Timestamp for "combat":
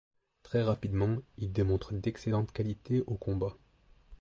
3.17-3.55